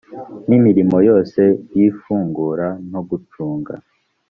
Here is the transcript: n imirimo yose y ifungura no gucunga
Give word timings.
n 0.47 0.49
imirimo 0.57 0.97
yose 1.09 1.41
y 1.77 1.79
ifungura 1.87 2.67
no 2.91 3.01
gucunga 3.09 3.73